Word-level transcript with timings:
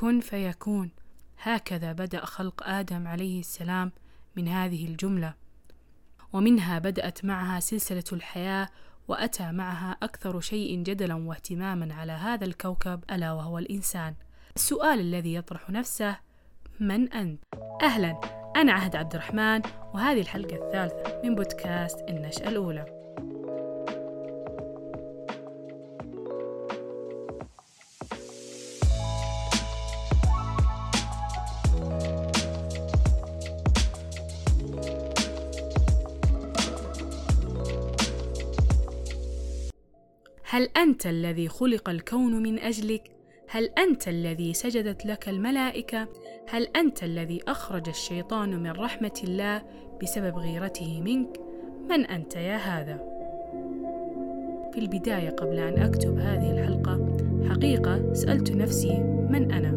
كن 0.00 0.20
فيكون. 0.20 0.90
هكذا 1.42 1.92
بدأ 1.92 2.24
خلق 2.24 2.62
آدم 2.68 3.08
عليه 3.08 3.40
السلام 3.40 3.92
من 4.36 4.48
هذه 4.48 4.86
الجملة. 4.86 5.34
ومنها 6.32 6.78
بدأت 6.78 7.24
معها 7.24 7.60
سلسلة 7.60 8.04
الحياة 8.12 8.68
وأتى 9.08 9.52
معها 9.52 9.96
أكثر 10.02 10.40
شيء 10.40 10.82
جدلا 10.82 11.14
واهتماما 11.14 11.94
على 11.94 12.12
هذا 12.12 12.44
الكوكب 12.44 13.04
ألا 13.10 13.32
وهو 13.32 13.58
الإنسان. 13.58 14.14
السؤال 14.56 15.00
الذي 15.00 15.34
يطرح 15.34 15.70
نفسه 15.70 16.16
من 16.80 17.12
أنت؟ 17.12 17.44
أهلا 17.82 18.20
أنا 18.56 18.72
عهد 18.72 18.96
عبد 18.96 19.14
الرحمن 19.14 19.62
وهذه 19.94 20.20
الحلقة 20.20 20.66
الثالثة 20.66 21.20
من 21.24 21.34
بودكاست 21.34 21.98
النشأة 22.08 22.48
الأولى. 22.48 22.99
هل 40.52 40.68
أنت 40.76 41.06
الذي 41.06 41.48
خلق 41.48 41.88
الكون 41.88 42.42
من 42.42 42.58
أجلك؟ 42.58 43.10
هل 43.48 43.64
أنت 43.64 44.08
الذي 44.08 44.54
سجدت 44.54 45.06
لك 45.06 45.28
الملائكة؟ 45.28 46.08
هل 46.48 46.68
أنت 46.76 47.04
الذي 47.04 47.40
أخرج 47.48 47.88
الشيطان 47.88 48.62
من 48.62 48.70
رحمة 48.70 49.20
الله 49.24 49.62
بسبب 50.02 50.36
غيرته 50.36 51.00
منك؟ 51.00 51.40
من 51.90 52.04
أنت 52.04 52.36
يا 52.36 52.56
هذا؟ 52.56 52.96
في 54.72 54.78
البداية 54.78 55.30
قبل 55.30 55.58
أن 55.58 55.82
أكتب 55.82 56.18
هذه 56.18 56.50
الحلقة 56.50 57.16
حقيقة 57.48 58.14
سألت 58.14 58.52
نفسي 58.52 58.98
من 59.30 59.52
أنا؟ 59.52 59.72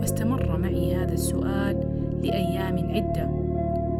واستمر 0.00 0.56
معي 0.56 0.94
هذا 0.94 1.12
السؤال 1.14 1.76
لأيام 2.22 2.90
عدة 2.90 3.26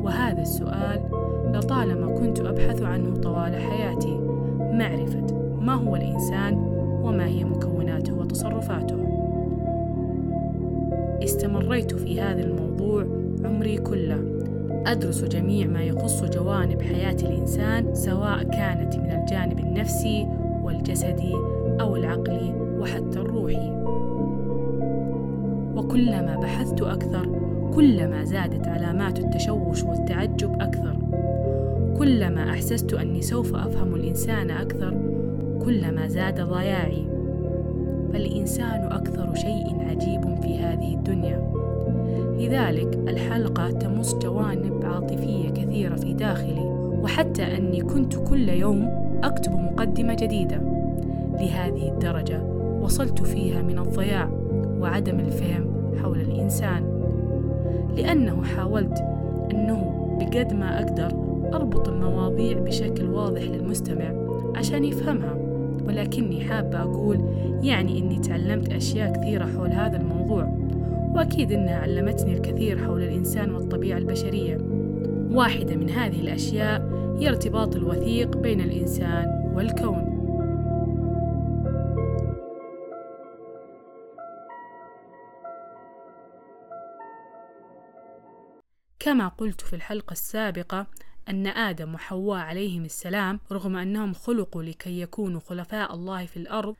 وهذا 0.02 0.42
السؤال 0.42 1.10
لطالما 1.54 2.18
كنت 2.18 2.40
أبحث 2.40 2.82
عنه 2.82 3.14
طوال 3.14 3.54
حياتي 3.54 4.18
معرفة 4.60 5.49
ما 5.60 5.74
هو 5.74 5.96
الإنسان 5.96 6.54
وما 7.02 7.26
هي 7.26 7.44
مكوناته 7.44 8.14
وتصرفاته. 8.14 8.96
استمريت 11.24 11.94
في 11.94 12.20
هذا 12.20 12.42
الموضوع 12.42 13.06
عمري 13.44 13.78
كله. 13.78 14.24
أدرس 14.86 15.24
جميع 15.24 15.66
ما 15.66 15.82
يخص 15.82 16.24
جوانب 16.24 16.82
حياة 16.82 17.16
الإنسان 17.22 17.94
سواء 17.94 18.42
كانت 18.42 18.96
من 18.96 19.10
الجانب 19.10 19.58
النفسي 19.58 20.26
والجسدي 20.62 21.34
أو 21.80 21.96
العقلي 21.96 22.54
وحتى 22.78 23.18
الروحي. 23.18 23.70
وكلما 25.76 26.36
بحثت 26.42 26.82
أكثر 26.82 27.28
كلما 27.74 28.24
زادت 28.24 28.68
علامات 28.68 29.18
التشوش 29.18 29.82
والتعجب 29.82 30.60
أكثر. 30.60 30.96
كلما 31.98 32.50
أحسست 32.50 32.94
أني 32.94 33.22
سوف 33.22 33.54
أفهم 33.54 33.94
الإنسان 33.94 34.50
أكثر 34.50 35.09
كلما 35.64 36.08
زاد 36.08 36.40
ضياعي. 36.40 37.06
فالإنسان 38.12 38.88
أكثر 38.92 39.34
شيء 39.34 39.76
عجيب 39.90 40.42
في 40.42 40.58
هذه 40.58 40.94
الدنيا. 40.94 41.50
لذلك 42.38 42.98
الحلقة 43.08 43.70
تمس 43.70 44.14
جوانب 44.14 44.84
عاطفية 44.84 45.50
كثيرة 45.50 45.96
في 45.96 46.12
داخلي 46.12 46.70
وحتى 47.02 47.42
أني 47.42 47.80
كنت 47.80 48.16
كل 48.16 48.48
يوم 48.48 48.88
أكتب 49.22 49.52
مقدمة 49.52 50.14
جديدة. 50.14 50.60
لهذه 51.40 51.88
الدرجة 51.88 52.42
وصلت 52.82 53.22
فيها 53.22 53.62
من 53.62 53.78
الضياع 53.78 54.28
وعدم 54.80 55.20
الفهم 55.20 55.66
حول 56.02 56.20
الإنسان. 56.20 56.82
لأنه 57.96 58.42
حاولت 58.42 58.98
أنه 59.52 60.08
بقد 60.20 60.52
ما 60.52 60.82
أقدر 60.82 61.08
أربط 61.54 61.88
المواضيع 61.88 62.58
بشكل 62.58 63.04
واضح 63.04 63.42
للمستمع 63.42 64.12
عشان 64.56 64.84
يفهمها. 64.84 65.49
ولكني 65.90 66.48
حابة 66.48 66.82
أقول 66.82 67.20
يعني 67.62 67.98
إني 67.98 68.18
تعلمت 68.18 68.72
أشياء 68.72 69.12
كثيرة 69.12 69.46
حول 69.46 69.72
هذا 69.72 69.96
الموضوع 69.96 70.44
وأكيد 71.14 71.52
إنها 71.52 71.76
علمتني 71.76 72.34
الكثير 72.34 72.84
حول 72.84 73.02
الإنسان 73.02 73.50
والطبيعة 73.50 73.98
البشرية. 73.98 74.58
واحدة 75.30 75.76
من 75.76 75.90
هذه 75.90 76.20
الأشياء 76.20 76.80
هي 77.18 77.28
ارتباط 77.28 77.76
الوثيق 77.76 78.36
بين 78.36 78.60
الإنسان 78.60 79.52
والكون. 79.54 80.10
كما 88.98 89.28
قلت 89.28 89.60
في 89.60 89.76
الحلقة 89.76 90.12
السابقة 90.12 90.86
أن 91.28 91.46
آدم 91.46 91.94
وحواء 91.94 92.40
عليهم 92.40 92.84
السلام 92.84 93.40
رغم 93.52 93.76
أنهم 93.76 94.14
خلقوا 94.14 94.62
لكي 94.62 95.00
يكونوا 95.00 95.40
خلفاء 95.40 95.94
الله 95.94 96.26
في 96.26 96.36
الأرض 96.36 96.76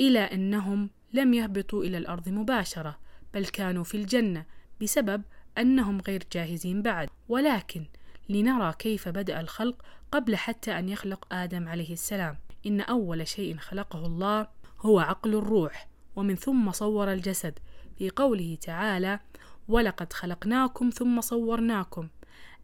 إلى 0.00 0.18
أنهم 0.18 0.90
لم 1.12 1.34
يهبطوا 1.34 1.84
إلى 1.84 1.98
الأرض 1.98 2.28
مباشرة 2.28 2.98
بل 3.34 3.44
كانوا 3.44 3.84
في 3.84 3.96
الجنة 3.96 4.46
بسبب 4.82 5.22
أنهم 5.58 6.00
غير 6.00 6.22
جاهزين 6.32 6.82
بعد. 6.82 7.08
ولكن 7.28 7.84
لنرى 8.28 8.74
كيف 8.78 9.08
بدأ 9.08 9.40
الخلق 9.40 9.84
قبل 10.12 10.36
حتى 10.36 10.78
أن 10.78 10.88
يخلق 10.88 11.34
آدم 11.34 11.68
عليه 11.68 11.92
السلام. 11.92 12.38
إن 12.66 12.80
أول 12.80 13.28
شيء 13.28 13.56
خلقه 13.56 14.06
الله 14.06 14.48
هو 14.80 15.00
عقل 15.00 15.34
الروح 15.34 15.88
ومن 16.16 16.34
ثم 16.34 16.70
صور 16.70 17.12
الجسد. 17.12 17.58
في 17.98 18.10
قوله 18.10 18.58
تعالى 18.60 19.20
ولقد 19.68 20.12
خلقناكم 20.12 20.90
ثم 20.90 21.20
صورناكم 21.20 22.08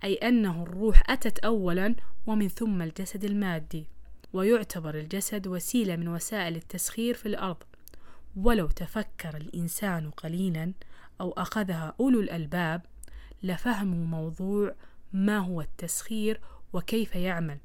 أي 0.04 0.14
أنه 0.14 0.62
الروح 0.62 1.10
أتت 1.10 1.38
أولا 1.38 1.94
ومن 2.26 2.48
ثم 2.48 2.82
الجسد 2.82 3.24
المادي 3.24 3.86
ويعتبر 4.32 4.94
الجسد 4.94 5.46
وسيلة 5.46 5.96
من 5.96 6.08
وسائل 6.08 6.56
التسخير 6.56 7.14
في 7.14 7.26
الأرض. 7.26 7.56
ولو 8.36 8.66
تفكر 8.66 9.36
الإنسان 9.36 10.10
قليلا 10.10 10.72
أو 11.20 11.32
أخذها 11.32 11.94
أولو 12.00 12.20
الألباب 12.20 12.86
لفهموا 13.42 14.06
موضوع 14.06 14.74
ما 15.12 15.38
هو 15.38 15.60
التسخير 15.60 16.40
وكيف 16.72 17.16
يعمل 17.16 17.58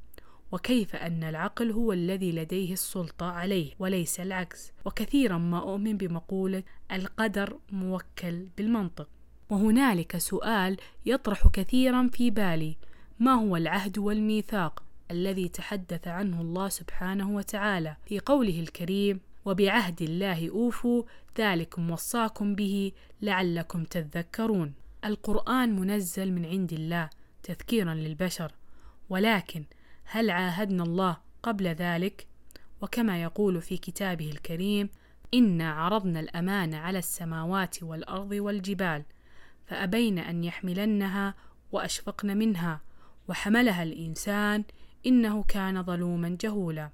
وكيف 0.52 0.96
أن 0.96 1.24
العقل 1.24 1.72
هو 1.72 1.94
الذي 1.94 2.32
لديه 2.32 2.74
السلطة 2.74 3.26
عليه 3.26 3.74
وليس 3.80 4.20
العكس. 4.20 4.72
وكثيرا 4.86 5.38
ما 5.38 5.60
أؤمن 5.60 5.98
بمقولة 5.98 6.64
القدر 6.92 7.60
موكل 7.72 8.48
بالمنطق 8.58 9.10
وهنالك 9.52 10.18
سؤال 10.18 10.78
يطرح 11.06 11.48
كثيرا 11.48 12.10
في 12.14 12.30
بالي. 12.30 12.78
ما 13.20 13.34
هو 13.34 13.56
العهد 13.56 13.98
والميثاق 13.98 14.84
الذي 15.12 15.48
تحدث 15.48 16.08
عنه 16.08 16.42
الله 16.42 16.70
سبحانه 16.70 17.30
وتعالى؟ 17.36 17.96
في 18.06 18.20
قوله 18.20 18.60
الكريم 18.60 19.20
وبعهد 19.46 20.02
الله 20.02 20.50
أوفوا 20.50 21.04
ذلكم 21.38 21.92
وصاكم 21.92 22.56
به 22.56 22.92
لعلكم 23.22 23.84
تذكرون 23.84 24.74
القرآن 25.06 25.80
منزل 25.80 26.32
من 26.32 26.46
عند 26.46 26.74
الله 26.74 27.10
تذكيرا 27.44 27.94
للبشر. 27.94 28.52
ولكن 29.10 29.64
هل 30.04 30.30
عاهدنا 30.30 30.84
الله 30.84 31.18
قبل 31.44 31.68
ذلك؟ 31.68 32.28
وكما 32.82 33.22
يقول 33.24 33.62
في 33.62 33.78
كتابه 33.78 34.30
الكريم 34.30 34.90
إنا 35.34 35.72
عرضنا 35.72 36.20
الامانه 36.20 36.78
على 36.78 37.00
السماوات 37.00 37.84
والأرض 37.84 38.32
والجبال 38.32 39.04
فأبين 39.72 40.20
أن 40.20 40.44
يحملنها 40.44 41.34
وأشفقن 41.72 42.38
منها 42.38 42.82
وحملها 43.28 43.84
الإنسان 43.84 44.64
إنه 45.06 45.44
كان 45.44 45.84
ظلوما 45.84 46.38
جهولا. 46.42 46.90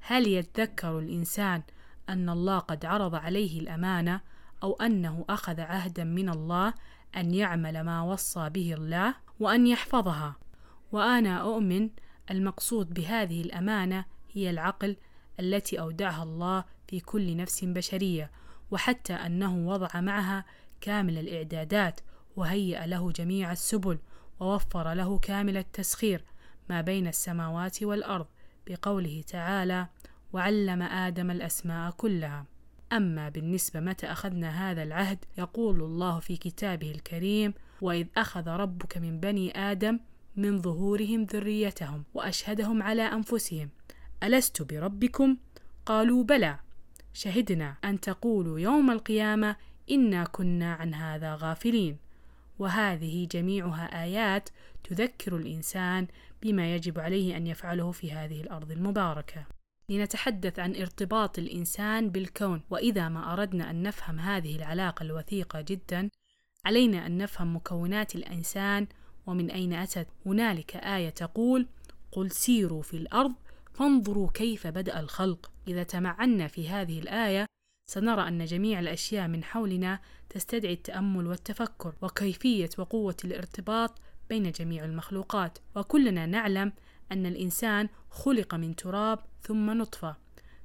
هل 0.00 0.26
يتذكر 0.26 0.98
الإنسان 0.98 1.62
أن 2.08 2.28
الله 2.28 2.58
قد 2.58 2.84
عرض 2.84 3.14
عليه 3.14 3.60
الأمانة 3.60 4.20
أو 4.62 4.72
أنه 4.72 5.24
أخذ 5.28 5.60
عهدا 5.60 6.04
من 6.04 6.28
الله 6.28 6.74
أن 7.16 7.34
يعمل 7.34 7.80
ما 7.80 8.02
وصى 8.02 8.50
به 8.50 8.74
الله 8.74 9.14
وأن 9.40 9.66
يحفظها؟ 9.66 10.36
وأنا 10.92 11.36
أؤمن 11.36 11.90
المقصود 12.30 12.94
بهذه 12.94 13.40
الأمانة 13.40 14.04
هي 14.32 14.50
العقل 14.50 14.96
التي 15.40 15.80
أودعها 15.80 16.22
الله 16.22 16.64
في 16.88 17.00
كل 17.00 17.36
نفس 17.36 17.64
بشرية 17.64 18.30
وحتى 18.70 19.12
أنه 19.12 19.68
وضع 19.68 20.00
معها 20.00 20.44
كامل 20.80 21.18
الإعدادات 21.18 22.00
وهيأ 22.36 22.86
له 22.86 23.12
جميع 23.12 23.52
السبل 23.52 23.98
ووفر 24.40 24.92
له 24.92 25.18
كامل 25.18 25.56
التسخير 25.56 26.24
ما 26.70 26.80
بين 26.80 27.06
السماوات 27.06 27.82
والأرض 27.82 28.26
بقوله 28.66 29.22
تعالى 29.26 29.86
وعلم 30.32 30.82
آدم 30.82 31.30
الأسماء 31.30 31.90
كلها 31.90 32.46
أما 32.92 33.28
بالنسبة 33.28 33.80
متى 33.80 34.06
أخذنا 34.06 34.70
هذا 34.70 34.82
العهد 34.82 35.18
يقول 35.38 35.82
الله 35.82 36.20
في 36.20 36.36
كتابه 36.36 36.90
الكريم 36.90 37.54
وإذ 37.80 38.06
أخذ 38.16 38.48
ربك 38.48 38.98
من 38.98 39.20
بني 39.20 39.58
آدم 39.58 40.00
من 40.36 40.62
ظهورهم 40.62 41.24
ذريتهم 41.24 42.04
وأشهدهم 42.14 42.82
على 42.82 43.02
أنفسهم. 43.02 43.68
ألست 44.22 44.62
بربكم؟ 44.62 45.36
قالوا 45.86 46.24
بلى. 46.24 46.58
شهدنا 47.12 47.76
أن 47.84 48.00
تقولوا 48.00 48.60
يوم 48.60 48.90
القيامة 48.90 49.56
إنا 49.90 50.24
كنا 50.24 50.74
عن 50.74 50.94
هذا 50.94 51.34
غافلين. 51.40 51.96
وهذه 52.58 53.28
جميعها 53.30 54.02
آيات 54.04 54.48
تذكر 54.84 55.36
الإنسان 55.36 56.06
بما 56.42 56.74
يجب 56.74 56.98
عليه 56.98 57.36
أن 57.36 57.46
يفعله 57.46 57.92
في 57.92 58.12
هذه 58.12 58.40
الأرض 58.40 58.70
المباركة. 58.70 59.46
لنتحدث 59.88 60.58
عن 60.58 60.76
ارتباط 60.76 61.38
الإنسان 61.38 62.10
بالكون. 62.10 62.62
وإذا 62.70 63.08
ما 63.08 63.32
أردنا 63.32 63.70
أن 63.70 63.82
نفهم 63.82 64.20
هذه 64.20 64.56
العلاقة 64.56 65.02
الوثيقة 65.02 65.60
جدا 65.60 66.10
علينا 66.64 67.06
أن 67.06 67.18
نفهم 67.18 67.56
مكونات 67.56 68.14
الإنسان 68.14 68.86
ومن 69.26 69.50
أين 69.50 69.72
أتت. 69.72 70.08
هنالك 70.26 70.76
آية 70.76 71.10
تقول 71.10 71.66
قل 72.12 72.30
سيروا 72.30 72.82
في 72.82 72.96
الأرض 72.96 73.34
فانظروا 73.74 74.28
كيف 74.34 74.66
بدأ 74.66 75.00
الخلق. 75.00 75.50
إذا 75.68 75.82
تمعنا 75.82 76.46
في 76.48 76.68
هذه 76.68 76.98
الآية 76.98 77.46
سنرى 77.86 78.28
أن 78.28 78.44
جميع 78.44 78.80
الأشياء 78.80 79.28
من 79.28 79.44
حولنا 79.44 80.00
تستدعي 80.28 80.72
التأمل 80.72 81.26
والتفكر 81.26 81.94
وكيفية 82.02 82.70
وقوة 82.78 83.16
الارتباط 83.24 83.98
بين 84.28 84.50
جميع 84.50 84.84
المخلوقات. 84.84 85.58
وكلنا 85.76 86.26
نعلم 86.26 86.72
أن 87.12 87.26
الإنسان 87.26 87.88
خلق 88.10 88.54
من 88.54 88.76
تراب 88.76 89.18
ثم 89.42 89.70
نطفة. 89.70 90.16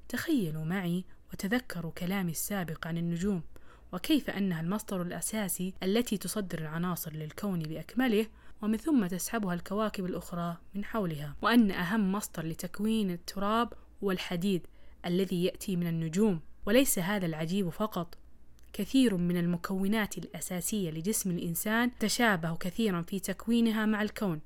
تخيلوا 0.09 0.63
معي 0.63 1.05
وتذكروا 1.33 1.91
كلامي 1.91 2.31
السابق 2.31 2.87
عن 2.87 2.97
النجوم 2.97 3.41
وكيف 3.93 4.29
أنها 4.29 4.61
المصدر 4.61 5.01
الأساسي 5.01 5.73
التي 5.83 6.17
تصدر 6.17 6.59
العناصر 6.59 7.13
للكون 7.13 7.59
بأكمله 7.59 8.27
ومن 8.61 8.77
ثم 8.77 9.07
تسحبها 9.07 9.53
الكواكب 9.53 10.05
الأخرى 10.05 10.57
من 10.75 10.85
حولها. 10.85 11.35
وأن 11.41 11.71
أهم 11.71 12.11
مصدر 12.11 12.45
لتكوين 12.45 13.11
التراب 13.11 13.73
هو 14.03 14.11
الحديد 14.11 14.67
الذي 15.05 15.43
يأتي 15.43 15.75
من 15.75 15.87
النجوم. 15.87 16.39
وليس 16.65 16.99
هذا 16.99 17.25
العجيب 17.25 17.69
فقط. 17.69 18.17
كثير 18.73 19.17
من 19.17 19.37
المكونات 19.37 20.17
الأساسية 20.17 20.91
لجسم 20.91 21.31
الإنسان 21.31 21.91
تشابه 21.99 22.55
كثيرا 22.55 23.01
في 23.01 23.19
تكوينها 23.19 23.85
مع 23.85 24.01
الكون 24.01 24.39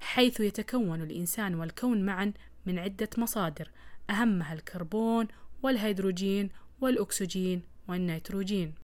حيث 0.00 0.40
يتكون 0.40 1.02
الإنسان 1.02 1.54
والكون 1.54 2.06
معا 2.06 2.32
من 2.66 2.78
عدة 2.78 3.08
مصادر 3.18 3.70
أهمها 4.10 4.52
الكربون 4.52 5.28
والهيدروجين 5.62 6.50
والأكسجين 6.80 7.62
والنيتروجين. 7.88 8.74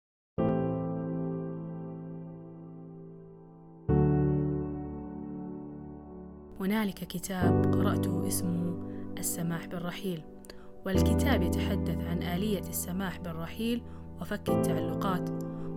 هنالك 6.60 6.94
كتاب 6.94 7.74
قرأته 7.74 8.28
اسمه 8.28 8.88
السماح 9.18 9.66
بالرحيل. 9.66 10.35
والكتاب 10.86 11.42
يتحدث 11.42 12.04
عن 12.04 12.22
آلية 12.22 12.62
السماح 12.68 13.18
بالرحيل 13.18 13.82
وفك 14.20 14.48
التعلقات. 14.48 15.30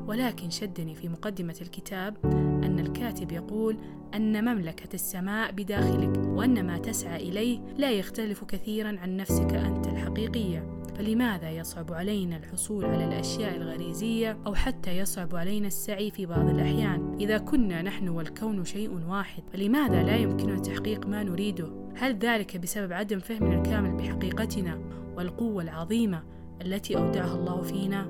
ولكن 0.07 0.49
شدني 0.49 0.95
في 0.95 1.09
مقدمة 1.09 1.55
الكتاب 1.61 2.17
أن 2.63 2.79
الكاتب 2.79 3.31
يقول 3.31 3.77
أن 4.15 4.45
مملكة 4.45 4.93
السماء 4.93 5.51
بداخلك 5.51 6.17
وأن 6.17 6.67
ما 6.67 6.77
تسعى 6.77 7.29
إليه 7.29 7.59
لا 7.77 7.91
يختلف 7.91 8.43
كثيرا 8.43 8.97
عن 8.99 9.17
نفسك 9.17 9.53
أنت 9.53 9.87
الحقيقية. 9.87 10.79
فلماذا 10.95 11.51
يصعب 11.51 11.93
علينا 11.93 12.37
الحصول 12.37 12.85
على 12.85 13.05
الأشياء 13.05 13.57
الغريزية 13.57 14.37
أو 14.47 14.55
حتى 14.55 14.97
يصعب 14.97 15.35
علينا 15.35 15.67
السعي 15.67 16.11
في 16.11 16.25
بعض 16.25 16.49
الأحيان؟ 16.49 17.15
إذا 17.19 17.37
كنا 17.37 17.81
نحن 17.81 18.09
والكون 18.09 18.65
شيء 18.65 18.99
واحد 19.09 19.43
فلماذا 19.53 20.03
لا 20.03 20.15
يمكننا 20.15 20.59
تحقيق 20.59 21.07
ما 21.07 21.23
نريده؟ 21.23 21.88
هل 21.99 22.19
ذلك 22.19 22.57
بسبب 22.57 22.93
عدم 22.93 23.19
فهمنا 23.19 23.55
الكامل 23.55 23.91
بحقيقتنا 23.91 24.79
والقوة 25.15 25.63
العظيمة 25.63 26.23
التي 26.61 26.97
أودعها 26.97 27.35
الله 27.35 27.61
فينا؟ 27.61 28.07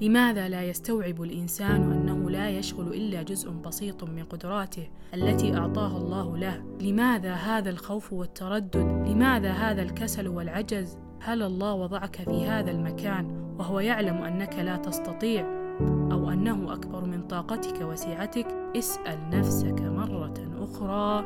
لماذا 0.00 0.48
لا 0.48 0.62
يستوعب 0.62 1.22
الإنسان 1.22 1.92
أنه 1.92 2.30
لا 2.30 2.50
يشغل 2.50 2.94
إلا 2.94 3.22
جزء 3.22 3.50
بسيط 3.50 4.04
من 4.04 4.24
قدراته 4.24 4.88
التي 5.14 5.56
أعطاها 5.56 5.96
الله 5.96 6.36
له؟ 6.36 6.62
لماذا 6.80 7.34
هذا 7.34 7.70
الخوف 7.70 8.12
والتردد؟ 8.12 8.76
لماذا 9.08 9.52
هذا 9.52 9.82
الكسل 9.82 10.28
والعجز؟ 10.28 10.98
هل 11.20 11.42
الله 11.42 11.74
وضعك 11.74 12.16
في 12.16 12.46
هذا 12.46 12.70
المكان 12.70 13.54
وهو 13.58 13.80
يعلم 13.80 14.16
أنك 14.16 14.54
لا 14.54 14.76
تستطيع 14.76 15.42
أو 16.12 16.30
أنه 16.30 16.74
أكبر 16.74 17.04
من 17.04 17.22
طاقتك 17.22 17.80
وسعتك 17.80 18.46
اسأل 18.76 19.30
نفسك 19.30 19.80
مرة 19.80 20.34
أخرى 20.60 21.22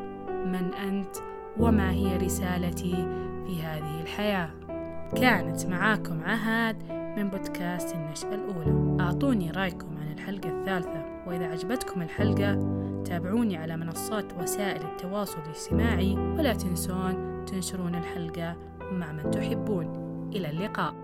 من 0.46 0.74
أنت؟ 0.74 1.33
وما 1.58 1.90
هي 1.90 2.16
رسالتي 2.16 2.94
في 3.46 3.62
هذه 3.62 4.00
الحياة. 4.00 4.50
كانت 5.16 5.66
معاكم 5.66 6.22
عهد 6.22 6.76
من 7.16 7.30
بودكاست 7.30 7.94
النشأة 7.94 8.34
الأولى. 8.34 9.02
أعطوني 9.02 9.50
رأيكم 9.50 9.96
عن 10.00 10.12
الحلقة 10.12 10.60
الثالثة 10.60 11.04
وإذا 11.26 11.46
عجبتكم 11.46 12.02
الحلقة 12.02 12.54
تابعوني 13.04 13.56
على 13.56 13.76
منصات 13.76 14.24
وسائل 14.42 14.82
التواصل 14.82 15.38
الاجتماعي 15.46 16.14
ولا 16.14 16.52
تنسون 16.52 17.44
تنشرون 17.44 17.94
الحلقة 17.94 18.56
مع 18.92 19.12
من 19.12 19.30
تحبون. 19.30 20.04
إلى 20.34 20.50
اللقاء. 20.50 21.03